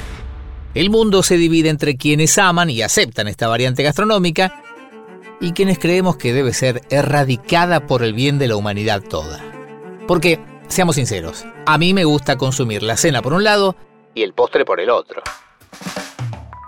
El 0.75 0.91
mundo 0.91 1.23
se 1.23 1.37
divide 1.37 1.69
entre 1.69 1.97
quienes 1.97 2.39
aman 2.39 2.71
y 2.71 2.83
aceptan 2.83 3.29
esta 3.29 3.49
variante 3.49 3.83
gastronómica 3.83 4.63
y 5.41 5.53
quienes 5.53 5.79
creemos 5.79 6.17
que 6.17 6.33
debe 6.33 6.53
ser 6.53 6.83
erradicada 6.91 7.87
por 7.87 8.03
el 8.03 8.13
bien 8.13 8.39
de 8.39 8.49
la 8.49 8.57
humanidad 8.57 9.03
toda. 9.03 9.41
Porque, 10.07 10.39
seamos 10.69 10.97
sinceros, 10.97 11.45
a 11.67 11.79
mí 11.79 11.95
me 11.95 12.05
gusta 12.05 12.37
consumir 12.37 12.83
la 12.83 12.97
cena 12.97 13.23
por 13.23 13.33
un 13.33 13.45
lado 13.45 13.75
y 14.15 14.23
el 14.23 14.35
postre 14.35 14.65
por 14.65 14.81
el 14.81 14.91
otro. 14.91 15.23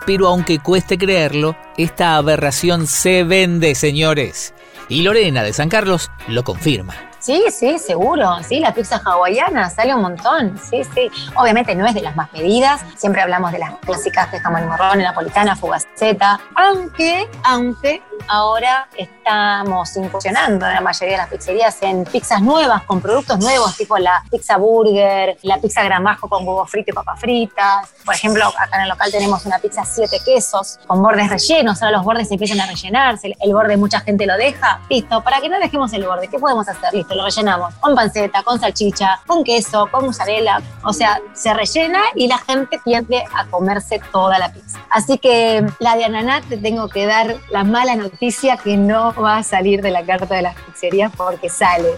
Pero 0.06 0.26
aunque 0.28 0.58
cueste 0.58 0.98
creerlo, 0.98 1.56
esta 1.76 2.16
aberración 2.16 2.86
se 2.86 3.22
vende, 3.24 3.74
señores. 3.74 4.54
Y 4.88 5.02
Lorena 5.02 5.42
de 5.42 5.52
San 5.52 5.68
Carlos 5.68 6.10
lo 6.26 6.42
confirma. 6.42 7.11
Sí, 7.22 7.44
sí, 7.50 7.78
seguro. 7.78 8.38
Sí, 8.42 8.58
la 8.58 8.74
pizza 8.74 9.00
hawaiana 9.04 9.70
sale 9.70 9.94
un 9.94 10.02
montón. 10.02 10.58
Sí, 10.58 10.82
sí. 10.92 11.08
Obviamente 11.36 11.72
no 11.76 11.86
es 11.86 11.94
de 11.94 12.02
las 12.02 12.16
más 12.16 12.28
pedidas. 12.30 12.80
Siempre 12.96 13.22
hablamos 13.22 13.52
de 13.52 13.60
las 13.60 13.78
clásicas 13.78 14.32
de 14.32 14.40
jamón 14.40 14.64
y 14.64 14.66
morrón, 14.66 14.98
napolitana, 14.98 15.54
fugaceta. 15.54 16.40
Aunque, 16.56 17.30
aunque 17.44 18.02
ahora 18.26 18.88
estamos 18.96 19.96
incursionando 19.96 20.66
en 20.66 20.74
la 20.74 20.80
mayoría 20.80 21.12
de 21.12 21.18
las 21.18 21.28
pizzerías 21.28 21.80
en 21.82 22.02
pizzas 22.04 22.42
nuevas, 22.42 22.82
con 22.82 23.00
productos 23.00 23.38
nuevos, 23.38 23.76
tipo 23.76 23.96
la 23.98 24.24
pizza 24.28 24.56
burger, 24.56 25.38
la 25.42 25.58
pizza 25.58 25.84
gramajo 25.84 26.28
con 26.28 26.46
huevo 26.46 26.66
frito 26.66 26.90
y 26.90 26.94
papas 26.94 27.20
fritas. 27.20 27.88
Por 28.04 28.16
ejemplo, 28.16 28.48
acá 28.48 28.78
en 28.78 28.82
el 28.82 28.88
local 28.88 29.12
tenemos 29.12 29.46
una 29.46 29.60
pizza 29.60 29.84
siete 29.84 30.18
quesos 30.24 30.80
con 30.88 31.00
bordes 31.00 31.30
rellenos. 31.30 31.80
Ahora 31.82 31.98
los 31.98 32.04
bordes 32.04 32.26
se 32.26 32.34
empiezan 32.34 32.60
a 32.60 32.66
rellenarse. 32.66 33.36
El 33.38 33.52
borde 33.52 33.76
mucha 33.76 34.00
gente 34.00 34.26
lo 34.26 34.36
deja. 34.36 34.80
Listo, 34.90 35.22
para 35.22 35.40
que 35.40 35.48
no 35.48 35.60
dejemos 35.60 35.92
el 35.92 36.04
borde, 36.04 36.26
¿qué 36.26 36.40
podemos 36.40 36.68
hacer? 36.68 36.92
Listo 36.92 37.11
lo 37.14 37.24
rellenamos 37.24 37.74
con 37.74 37.94
panceta, 37.94 38.42
con 38.42 38.60
salchicha, 38.60 39.20
con 39.26 39.44
queso, 39.44 39.88
con 39.90 40.06
mozzarella. 40.06 40.60
O 40.84 40.92
sea, 40.92 41.20
se 41.32 41.52
rellena 41.54 42.00
y 42.14 42.28
la 42.28 42.38
gente 42.38 42.80
tiende 42.84 43.24
a 43.34 43.46
comerse 43.46 44.00
toda 44.12 44.38
la 44.38 44.52
pizza. 44.52 44.78
Así 44.90 45.18
que 45.18 45.66
la 45.78 45.96
de 45.96 46.04
ananá 46.04 46.42
te 46.42 46.56
tengo 46.56 46.88
que 46.88 47.06
dar 47.06 47.36
la 47.50 47.64
mala 47.64 47.96
noticia 47.96 48.56
que 48.56 48.76
no 48.76 49.14
va 49.14 49.38
a 49.38 49.42
salir 49.42 49.82
de 49.82 49.90
la 49.90 50.04
carta 50.04 50.34
de 50.34 50.42
las 50.42 50.56
pizzerías 50.56 51.12
porque 51.16 51.48
sale. 51.48 51.90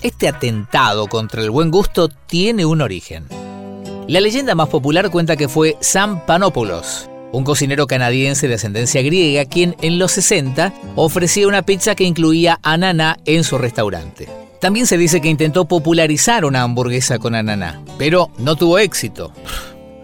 Este 0.00 0.28
atentado 0.28 1.06
contra 1.06 1.42
el 1.42 1.50
buen 1.50 1.70
gusto 1.70 2.08
tiene 2.08 2.66
un 2.66 2.80
origen. 2.80 3.28
La 4.08 4.20
leyenda 4.20 4.56
más 4.56 4.68
popular 4.68 5.10
cuenta 5.10 5.36
que 5.36 5.48
fue 5.48 5.76
Sam 5.80 6.26
Panopoulos, 6.26 7.08
un 7.32 7.44
cocinero 7.44 7.86
canadiense 7.86 8.46
de 8.46 8.54
ascendencia 8.54 9.02
griega, 9.02 9.44
quien 9.46 9.74
en 9.82 9.98
los 9.98 10.12
60 10.12 10.72
ofrecía 10.94 11.48
una 11.48 11.62
pizza 11.62 11.94
que 11.94 12.04
incluía 12.04 12.60
ananá 12.62 13.16
en 13.24 13.42
su 13.42 13.58
restaurante. 13.58 14.28
También 14.60 14.86
se 14.86 14.96
dice 14.96 15.20
que 15.20 15.28
intentó 15.28 15.64
popularizar 15.64 16.44
una 16.44 16.62
hamburguesa 16.62 17.18
con 17.18 17.34
ananá, 17.34 17.82
pero 17.98 18.30
no 18.38 18.54
tuvo 18.54 18.78
éxito. 18.78 19.32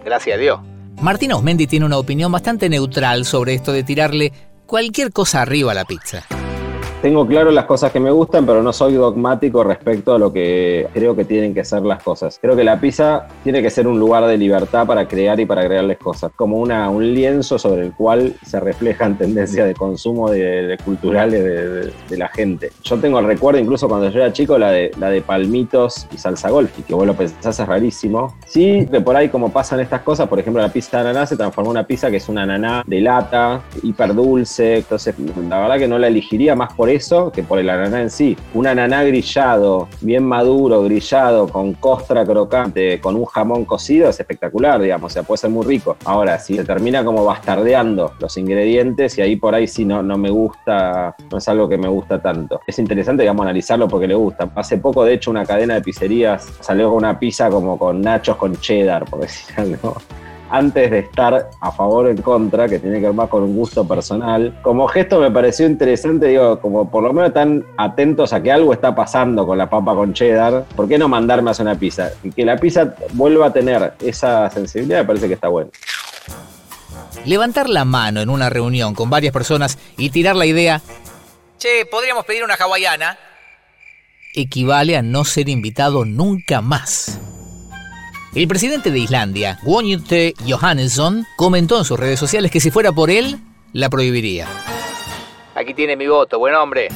Gracias 0.03 0.35
a 0.35 0.39
Dios. 0.39 0.59
Martín 1.01 1.31
Osmendi 1.31 1.65
tiene 1.65 1.85
una 1.85 1.97
opinión 1.97 2.31
bastante 2.31 2.67
neutral 2.67 3.23
sobre 3.25 3.53
esto 3.53 3.71
de 3.71 3.83
tirarle 3.83 4.33
cualquier 4.65 5.13
cosa 5.13 5.41
arriba 5.41 5.71
a 5.71 5.75
la 5.75 5.85
pizza. 5.85 6.25
Tengo 7.01 7.25
claro 7.25 7.49
las 7.51 7.63
cosas 7.63 7.93
que 7.93 7.99
me 8.01 8.11
gustan, 8.11 8.45
pero 8.45 8.61
no 8.61 8.73
soy 8.73 8.95
dogmático 8.95 9.63
respecto 9.63 10.13
a 10.13 10.19
lo 10.19 10.33
que 10.33 10.85
creo 10.93 11.15
que 11.15 11.23
tienen 11.23 11.53
que 11.53 11.63
ser 11.63 11.83
las 11.83 12.03
cosas. 12.03 12.37
Creo 12.41 12.57
que 12.57 12.65
la 12.65 12.77
pizza 12.77 13.25
tiene 13.41 13.61
que 13.61 13.69
ser 13.69 13.87
un 13.87 13.97
lugar 13.97 14.27
de 14.27 14.37
libertad 14.37 14.85
para 14.85 15.07
crear 15.07 15.39
y 15.39 15.45
para 15.45 15.61
agregarles 15.61 15.97
cosas, 15.97 16.33
como 16.35 16.57
una, 16.57 16.89
un 16.89 17.13
lienzo 17.13 17.57
sobre 17.57 17.85
el 17.85 17.93
cual 17.93 18.35
se 18.45 18.59
reflejan 18.59 19.17
tendencias 19.17 19.65
de 19.65 19.75
consumo 19.75 20.29
de, 20.29 20.77
culturales 20.83 21.41
de, 21.41 21.93
de, 22.09 22.17
la 22.17 22.27
gente. 22.27 22.69
Yo 22.83 22.97
tengo 22.97 23.19
el 23.19 23.27
recuerdo, 23.27 23.61
incluso 23.61 23.87
cuando 23.87 24.09
yo 24.09 24.19
era 24.19 24.33
chico, 24.33 24.57
la 24.57 24.71
de, 24.71 24.91
la 24.99 25.09
de 25.09 25.21
palmitos 25.21 26.05
y 26.13 26.17
salsa 26.17 26.49
golf, 26.49 26.69
que 26.85 26.93
vos 26.93 27.07
lo 27.07 27.13
pensás 27.13 27.57
es 27.61 27.65
rarísimo. 27.65 28.35
Sí, 28.45 28.85
que 28.91 28.99
por 28.99 29.15
ahí 29.15 29.29
como 29.29 29.53
pasan 29.53 29.79
estas 29.79 30.01
cosas, 30.01 30.27
por 30.27 30.37
ejemplo, 30.37 30.61
la 30.61 30.67
pizza 30.67 31.01
de 31.01 31.11
ananá 31.11 31.25
se 31.25 31.37
transformó 31.37 31.71
en 31.71 31.77
una 31.77 31.87
pizza 31.87 32.11
que 32.11 32.17
es 32.17 32.27
una 32.27 32.43
ananá 32.43 32.83
de 32.85 32.99
lata, 32.99 33.61
hiper 33.83 34.13
dulce, 34.13 34.79
entonces 34.79 35.15
la 35.47 35.59
verdad 35.61 35.77
que 35.77 35.87
no 35.87 35.97
la 35.97 36.07
elegiría 36.07 36.57
más 36.57 36.73
por 36.73 36.88
eso 36.89 37.31
que 37.31 37.43
por 37.43 37.59
el 37.59 37.69
ananá 37.69 38.01
en 38.01 38.09
sí. 38.09 38.37
Un 38.53 38.67
ananá 38.67 39.03
grillado, 39.03 39.87
bien 40.01 40.23
maduro, 40.23 40.83
grillado, 40.83 41.47
con 41.47 41.73
costra 41.73 42.25
crocante, 42.25 42.99
con 42.99 43.15
un 43.15 43.25
jamón 43.25 43.65
cocido, 43.65 44.09
es 44.09 44.19
espectacular, 44.19 44.81
digamos, 44.81 45.11
o 45.11 45.13
sea, 45.13 45.23
puede 45.23 45.37
ser 45.37 45.49
muy 45.49 45.65
rico. 45.65 45.97
Ahora, 46.05 46.39
si 46.39 46.55
se 46.55 46.63
termina 46.63 47.03
como 47.03 47.23
bastardeando 47.25 48.13
los 48.19 48.37
ingredientes 48.37 49.17
y 49.17 49.21
ahí 49.21 49.35
por 49.35 49.55
ahí 49.55 49.67
sí 49.67 49.85
no, 49.85 50.03
no 50.03 50.17
me 50.17 50.29
gusta, 50.29 51.15
no 51.31 51.37
es 51.37 51.47
algo 51.47 51.67
que 51.69 51.77
me 51.77 51.87
gusta 51.87 52.21
tanto. 52.21 52.59
Es 52.67 52.79
interesante, 52.79 53.23
digamos, 53.23 53.43
analizarlo 53.43 53.87
porque 53.87 54.07
le 54.07 54.15
gusta. 54.15 54.49
Hace 54.55 54.77
poco, 54.77 55.03
de 55.03 55.13
hecho, 55.13 55.31
una 55.31 55.45
cadena 55.45 55.75
de 55.75 55.81
pizzerías 55.81 56.47
salió 56.59 56.89
con 56.89 56.97
una 56.97 57.17
pizza 57.17 57.49
como 57.49 57.77
con 57.77 58.01
nachos 58.01 58.35
con 58.37 58.55
cheddar, 58.57 59.05
por 59.05 59.21
decir 59.21 59.53
algo 59.57 59.95
antes 60.49 60.91
de 60.91 60.99
estar 60.99 61.49
a 61.59 61.71
favor 61.71 62.05
o 62.05 62.09
en 62.09 62.21
contra, 62.21 62.67
que 62.67 62.79
tiene 62.79 62.99
que 62.99 63.05
ver 63.07 63.13
más 63.13 63.29
con 63.29 63.43
un 63.43 63.55
gusto 63.55 63.87
personal. 63.87 64.59
Como 64.61 64.87
gesto 64.87 65.19
me 65.19 65.31
pareció 65.31 65.65
interesante, 65.65 66.27
digo, 66.27 66.59
como 66.59 66.89
por 66.89 67.03
lo 67.03 67.13
menos 67.13 67.29
están 67.29 67.65
atentos 67.77 68.33
a 68.33 68.41
que 68.41 68.51
algo 68.51 68.73
está 68.73 68.95
pasando 68.95 69.45
con 69.45 69.57
la 69.57 69.69
papa 69.69 69.95
con 69.95 70.13
cheddar, 70.13 70.65
¿por 70.75 70.87
qué 70.87 70.97
no 70.97 71.07
mandarme 71.07 71.49
a 71.49 71.51
hacer 71.51 71.65
una 71.65 71.77
pizza? 71.77 72.11
Y 72.23 72.31
que 72.31 72.45
la 72.45 72.57
pizza 72.57 72.95
vuelva 73.13 73.47
a 73.47 73.53
tener 73.53 73.93
esa 74.01 74.49
sensibilidad 74.49 74.99
me 74.99 75.05
parece 75.05 75.27
que 75.27 75.33
está 75.33 75.47
bueno. 75.47 75.71
Levantar 77.25 77.69
la 77.69 77.85
mano 77.85 78.21
en 78.21 78.29
una 78.29 78.49
reunión 78.49 78.93
con 78.93 79.09
varias 79.09 79.33
personas 79.33 79.77
y 79.97 80.09
tirar 80.09 80.35
la 80.35 80.45
idea, 80.45 80.81
che, 81.57 81.85
podríamos 81.85 82.25
pedir 82.25 82.43
una 82.43 82.55
hawaiana, 82.55 83.17
equivale 84.33 84.95
a 84.95 85.01
no 85.01 85.25
ser 85.25 85.49
invitado 85.49 86.05
nunca 86.05 86.61
más. 86.61 87.19
El 88.35 88.47
presidente 88.47 88.91
de 88.91 88.99
Islandia, 88.99 89.57
Guðmundur 89.63 90.33
Johannesson, 90.47 91.25
comentó 91.35 91.79
en 91.79 91.83
sus 91.83 91.99
redes 91.99 92.19
sociales 92.19 92.51
que 92.51 92.59
si 92.59 92.69
fuera 92.69 92.91
por 92.91 93.09
él, 93.09 93.39
la 93.73 93.89
prohibiría. 93.89 94.47
Aquí 95.55 95.73
tiene 95.73 95.95
mi 95.95 96.07
voto, 96.07 96.37
buen 96.37 96.53
hombre. 96.53 96.89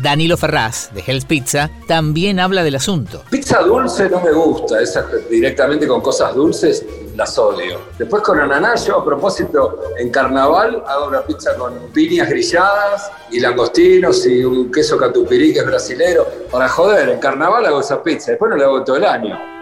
Danilo 0.00 0.38
Ferraz, 0.38 0.94
de 0.94 1.04
Hell's 1.06 1.26
Pizza, 1.26 1.68
también 1.86 2.40
habla 2.40 2.62
del 2.62 2.76
asunto. 2.76 3.22
Pizza 3.30 3.60
dulce 3.60 4.08
no 4.08 4.22
me 4.22 4.32
gusta, 4.32 4.80
esa 4.80 5.04
directamente 5.30 5.86
con 5.86 6.00
cosas 6.00 6.34
dulces 6.34 6.86
las 7.16 7.36
odio. 7.38 7.78
Después 7.98 8.22
con 8.22 8.40
ananá, 8.40 8.76
yo 8.76 8.96
a 8.96 9.04
propósito, 9.04 9.82
en 9.98 10.08
carnaval 10.08 10.82
hago 10.86 11.08
una 11.08 11.20
pizza 11.20 11.54
con 11.56 11.74
piñas 11.92 12.30
grilladas 12.30 13.12
y 13.30 13.40
langostinos 13.40 14.24
y 14.26 14.42
un 14.42 14.72
queso 14.72 14.96
catupirí 14.96 15.52
que 15.52 15.58
es 15.58 15.66
brasilero. 15.66 16.26
Para 16.50 16.66
joder, 16.66 17.10
en 17.10 17.18
carnaval 17.18 17.66
hago 17.66 17.80
esa 17.80 18.02
pizza, 18.02 18.30
después 18.30 18.48
no 18.48 18.56
la 18.56 18.64
hago 18.64 18.82
todo 18.82 18.96
el 18.96 19.04
año. 19.04 19.59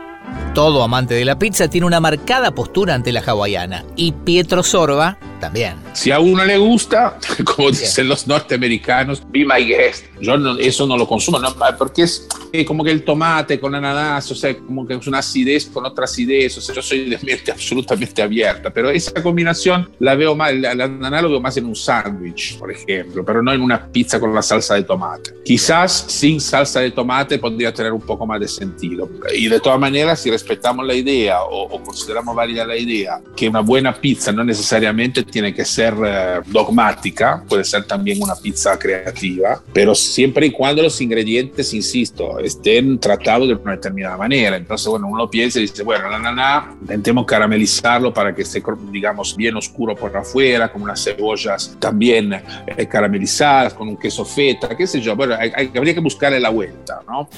Todo 0.58 0.82
amante 0.82 1.14
de 1.14 1.24
la 1.24 1.38
pizza 1.38 1.68
tiene 1.70 1.86
una 1.86 2.00
marcada 2.00 2.50
postura 2.50 2.92
ante 2.92 3.12
la 3.12 3.20
hawaiana. 3.20 3.84
Y 3.94 4.10
Pietro 4.10 4.64
Sorba 4.64 5.16
también. 5.38 5.76
Si 5.92 6.10
a 6.10 6.20
uno 6.20 6.44
le 6.44 6.58
gusta, 6.58 7.18
como 7.44 7.70
dicen 7.70 8.08
los 8.08 8.26
norteamericanos, 8.26 9.22
be 9.30 9.44
my 9.44 9.64
guest. 9.64 10.04
Yo 10.20 10.34
eso 10.58 10.86
no 10.86 10.96
lo 10.96 11.06
consumo, 11.06 11.38
porque 11.78 12.02
es 12.02 12.26
eh, 12.52 12.64
como 12.64 12.82
que 12.82 12.90
el 12.90 13.04
tomate 13.04 13.60
con 13.60 13.74
ananas, 13.74 14.30
o 14.30 14.34
sea, 14.34 14.56
como 14.56 14.86
que 14.86 14.94
es 14.94 15.06
una 15.06 15.18
acidez 15.18 15.66
con 15.66 15.84
otra 15.84 16.04
acidez, 16.04 16.58
o 16.58 16.60
sea, 16.60 16.74
yo 16.74 16.82
soy 16.82 17.08
de 17.08 17.18
mente 17.18 17.52
absolutamente 17.52 18.22
abierta, 18.22 18.70
pero 18.70 18.90
esa 18.90 19.22
combinación 19.22 19.90
la 19.98 20.14
veo 20.14 20.34
más, 20.34 20.52
el 20.52 20.64
ananá 20.64 21.22
lo 21.22 21.30
veo 21.30 21.40
más 21.40 21.56
en 21.56 21.66
un 21.66 21.76
sándwich, 21.76 22.58
por 22.58 22.70
ejemplo, 22.70 23.24
pero 23.24 23.42
no 23.42 23.52
en 23.52 23.60
una 23.60 23.86
pizza 23.86 24.18
con 24.18 24.34
la 24.34 24.42
salsa 24.42 24.74
de 24.74 24.82
tomate. 24.82 25.34
Quizás 25.44 26.06
sin 26.08 26.40
salsa 26.40 26.80
de 26.80 26.90
tomate 26.90 27.38
podría 27.38 27.72
tener 27.72 27.92
un 27.92 28.00
poco 28.00 28.26
más 28.26 28.40
de 28.40 28.48
sentido. 28.48 29.08
Y 29.34 29.48
de 29.48 29.60
todas 29.60 29.78
maneras, 29.78 30.20
si 30.20 30.30
respetamos 30.30 30.86
la 30.86 30.94
idea 30.94 31.42
o, 31.42 31.64
o 31.64 31.82
consideramos 31.82 32.34
válida 32.34 32.66
la 32.66 32.76
idea 32.76 33.20
que 33.36 33.48
una 33.48 33.60
buena 33.60 33.94
pizza 33.94 34.32
no 34.32 34.44
necesariamente 34.44 35.22
tiene 35.28 35.54
que 35.54 35.64
ser 35.64 35.94
eh, 36.04 36.40
dogmática, 36.46 37.42
puede 37.48 37.64
ser 37.64 37.84
también 37.84 38.22
una 38.22 38.34
pizza 38.34 38.78
creativa, 38.78 39.60
pero 39.72 39.94
siempre 39.94 40.46
y 40.46 40.50
cuando 40.50 40.82
los 40.82 41.00
ingredientes, 41.00 41.72
insisto, 41.74 42.38
estén 42.38 42.98
tratados 42.98 43.48
de 43.48 43.54
una 43.54 43.72
determinada 43.72 44.16
manera. 44.16 44.56
Entonces, 44.56 44.88
bueno, 44.88 45.06
uno 45.08 45.28
piensa 45.28 45.58
y 45.58 45.62
dice, 45.62 45.82
bueno, 45.82 46.08
la 46.08 46.18
nana, 46.18 46.76
intentemos 46.80 47.26
caramelizarlo 47.26 48.12
para 48.12 48.34
que 48.34 48.42
esté, 48.42 48.62
digamos, 48.90 49.36
bien 49.36 49.56
oscuro 49.56 49.94
por 49.94 50.16
afuera, 50.16 50.70
con 50.70 50.82
unas 50.82 51.02
cebollas 51.02 51.76
también 51.78 52.32
eh, 52.32 52.86
caramelizadas, 52.86 53.74
con 53.74 53.88
un 53.88 53.96
queso 53.96 54.24
feta, 54.24 54.76
qué 54.76 54.86
sé 54.86 55.00
yo. 55.00 55.14
Bueno, 55.14 55.34
hay, 55.38 55.50
hay, 55.54 55.70
habría 55.76 55.94
que 55.94 56.00
buscarle 56.00 56.40
la 56.40 56.50
vuelta, 56.50 57.00
¿no? 57.06 57.28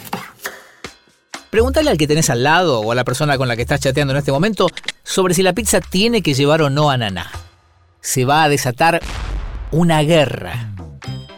Pregúntale 1.50 1.90
al 1.90 1.98
que 1.98 2.06
tenés 2.06 2.30
al 2.30 2.44
lado 2.44 2.80
o 2.80 2.92
a 2.92 2.94
la 2.94 3.04
persona 3.04 3.36
con 3.36 3.48
la 3.48 3.56
que 3.56 3.62
estás 3.62 3.80
chateando 3.80 4.12
en 4.12 4.18
este 4.18 4.30
momento 4.30 4.68
sobre 5.02 5.34
si 5.34 5.42
la 5.42 5.52
pizza 5.52 5.80
tiene 5.80 6.22
que 6.22 6.32
llevar 6.32 6.62
o 6.62 6.70
no 6.70 6.90
ananá. 6.90 7.30
Se 8.00 8.24
va 8.24 8.44
a 8.44 8.48
desatar 8.48 9.00
una 9.70 10.02
guerra. 10.02 10.72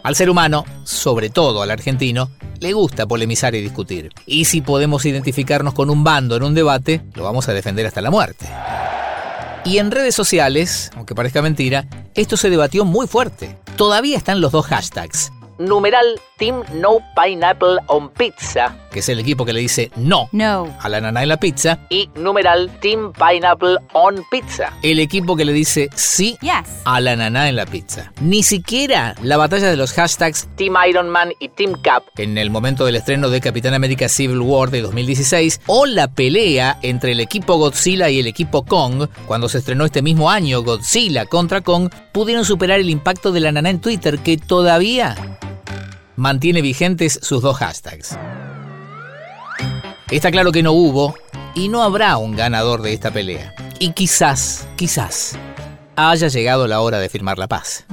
Al 0.01 0.15
ser 0.15 0.29
humano, 0.29 0.65
sobre 0.83 1.29
todo 1.29 1.61
al 1.61 1.71
argentino, 1.71 2.29
le 2.59 2.73
gusta 2.73 3.05
polemizar 3.05 3.55
y 3.55 3.61
discutir. 3.61 4.11
Y 4.25 4.45
si 4.45 4.61
podemos 4.61 5.05
identificarnos 5.05 5.73
con 5.73 5.89
un 5.89 6.03
bando 6.03 6.35
en 6.35 6.43
un 6.43 6.53
debate, 6.53 7.01
lo 7.15 7.23
vamos 7.23 7.49
a 7.49 7.53
defender 7.53 7.85
hasta 7.85 8.01
la 8.01 8.11
muerte. 8.11 8.47
Y 9.65 9.77
en 9.77 9.91
redes 9.91 10.15
sociales, 10.15 10.91
aunque 10.95 11.15
parezca 11.15 11.41
mentira, 11.41 11.85
esto 12.15 12.37
se 12.37 12.49
debatió 12.49 12.85
muy 12.85 13.07
fuerte. 13.07 13.57
Todavía 13.77 14.17
están 14.17 14.41
los 14.41 14.51
dos 14.51 14.65
hashtags. 14.65 15.31
Numeral 15.57 16.19
Team 16.37 16.63
No 16.73 16.99
Pineapple 17.15 17.77
on 17.87 18.09
Pizza. 18.09 18.75
Que 18.93 18.99
es 18.99 19.09
el 19.09 19.19
equipo 19.19 19.43
que 19.43 19.51
le 19.53 19.59
dice 19.59 19.91
no, 19.97 20.29
No. 20.31 20.73
a 20.79 20.87
la 20.87 21.01
nana 21.01 21.23
en 21.23 21.29
la 21.29 21.37
pizza. 21.37 21.79
Y 21.89 22.09
numeral 22.15 22.69
Team 22.79 23.11
Pineapple 23.11 23.77
on 23.93 24.23
Pizza. 24.29 24.71
El 24.83 24.99
equipo 24.99 25.35
que 25.35 25.43
le 25.45 25.51
dice 25.51 25.89
sí 25.95 26.37
Yes. 26.41 26.51
a 26.85 27.01
la 27.01 27.15
naná 27.15 27.49
en 27.49 27.55
la 27.55 27.65
pizza. 27.65 28.11
Ni 28.21 28.43
siquiera 28.43 29.15
la 29.23 29.37
batalla 29.37 29.69
de 29.69 29.75
los 29.77 29.93
hashtags 29.93 30.47
Team 30.55 30.75
Iron 30.87 31.09
Man 31.09 31.33
y 31.39 31.49
Team 31.49 31.73
Cap. 31.81 32.03
en 32.17 32.37
el 32.37 32.51
momento 32.51 32.85
del 32.85 32.95
estreno 32.95 33.29
de 33.29 33.41
Capitán 33.41 33.73
América 33.73 34.07
Civil 34.07 34.39
War 34.41 34.69
de 34.69 34.81
2016 34.81 35.61
o 35.65 35.85
la 35.87 36.07
pelea 36.07 36.77
entre 36.83 37.13
el 37.13 37.19
equipo 37.19 37.57
Godzilla 37.57 38.09
y 38.09 38.19
el 38.19 38.27
equipo 38.27 38.63
Kong 38.63 39.07
cuando 39.25 39.49
se 39.49 39.57
estrenó 39.57 39.85
este 39.85 40.03
mismo 40.03 40.29
año 40.29 40.61
Godzilla 40.61 41.25
contra 41.25 41.61
Kong 41.61 41.89
pudieron 42.11 42.45
superar 42.45 42.79
el 42.79 42.89
impacto 42.91 43.31
de 43.31 43.39
la 43.39 43.51
naná 43.51 43.71
en 43.71 43.81
Twitter 43.81 44.19
que 44.19 44.37
todavía 44.37 45.15
mantiene 46.15 46.61
vigentes 46.61 47.19
sus 47.23 47.41
dos 47.41 47.57
hashtags. 47.57 48.17
Está 50.09 50.31
claro 50.31 50.51
que 50.51 50.63
no 50.63 50.73
hubo 50.73 51.15
y 51.55 51.69
no 51.69 51.83
habrá 51.83 52.17
un 52.17 52.35
ganador 52.35 52.81
de 52.81 52.93
esta 52.93 53.11
pelea. 53.11 53.53
Y 53.79 53.91
quizás, 53.91 54.67
quizás, 54.75 55.37
haya 55.95 56.27
llegado 56.27 56.67
la 56.67 56.81
hora 56.81 56.99
de 56.99 57.09
firmar 57.09 57.37
la 57.37 57.47
paz. 57.47 57.85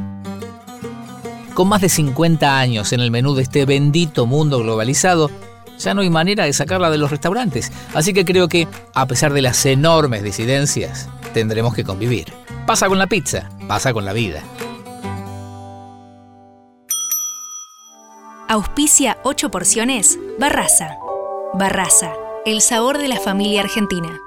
Con 1.55 1.69
más 1.69 1.81
de 1.81 1.89
50 1.89 2.59
años 2.59 2.93
en 2.93 3.01
el 3.01 3.11
menú 3.11 3.35
de 3.35 3.43
este 3.43 3.67
bendito 3.67 4.27
mundo 4.27 4.61
globalizado, 4.61 5.31
ya 5.79 5.95
no 5.95 6.03
hay 6.03 6.11
manera 6.11 6.45
de 6.45 6.53
sacarla 6.53 6.91
de 6.91 6.99
los 6.99 7.11
restaurantes. 7.11 7.73
Así 7.95 8.13
que 8.13 8.25
creo 8.25 8.49
que, 8.49 8.69
a 8.95 9.07
pesar 9.07 9.33
de 9.33 9.43
las 9.43 9.65
enormes 9.67 10.23
disidencias, 10.23 11.09
tendremos 11.33 11.75
que 11.75 11.85
convivir. 11.85 12.33
Pasa 12.67 12.89
con 12.89 12.99
la 12.99 13.07
pizza, 13.07 13.49
pasa 13.67 13.93
con 13.93 14.05
la 14.05 14.13
vida. 14.13 14.43
Auspicia 18.49 19.19
8 19.23 19.51
porciones 19.51 20.19
Barraza. 20.39 20.99
Barraza, 21.53 22.13
el 22.47 22.61
sabor 22.61 22.99
de 22.99 23.09
la 23.09 23.19
familia 23.19 23.63
argentina. 23.63 24.21